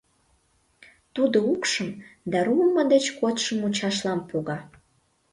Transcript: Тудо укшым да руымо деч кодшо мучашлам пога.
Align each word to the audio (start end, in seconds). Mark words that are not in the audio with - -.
Тудо 1.15 1.37
укшым 1.53 1.89
да 2.31 2.39
руымо 2.45 2.83
деч 2.93 3.05
кодшо 3.19 3.53
мучашлам 3.59 4.19
пога. 4.29 4.59